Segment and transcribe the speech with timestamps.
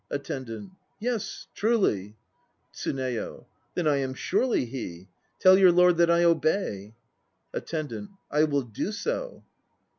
[0.09, 0.71] ATTENDANT.
[0.99, 2.15] Yes, truly.
[2.73, 3.45] TSUNEYO.
[3.75, 5.09] Then I am surely he.
[5.39, 6.95] Tell your lord that I obey.
[7.53, 8.09] ATTENDANT.
[8.31, 9.43] I will do so.